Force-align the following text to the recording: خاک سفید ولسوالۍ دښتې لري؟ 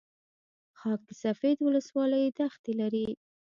خاک 0.79 1.03
سفید 1.21 1.57
ولسوالۍ 1.61 2.25
دښتې 2.37 2.73
لري؟ 2.79 3.07